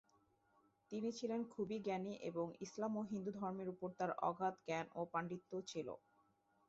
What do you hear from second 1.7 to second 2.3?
জ্ঞানী